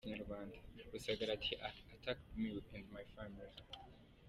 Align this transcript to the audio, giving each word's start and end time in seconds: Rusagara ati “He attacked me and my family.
Rusagara 0.91 1.31
ati 1.37 1.47
“He 1.75 1.81
attacked 1.95 2.27
me 2.39 2.51
and 2.75 2.85
my 2.95 3.03
family. 3.13 3.53